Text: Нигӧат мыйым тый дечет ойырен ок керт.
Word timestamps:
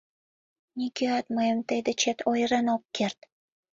Нигӧат 0.77 1.25
мыйым 1.35 1.59
тый 1.67 1.79
дечет 1.87 2.19
ойырен 2.29 2.67
ок 2.75 2.83
керт. 2.95 3.19